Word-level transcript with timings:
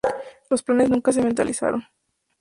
Los 0.49 0.63
planes 0.63 0.89
nunca 0.89 1.11
se 1.11 1.21
materializaron. 1.21 1.83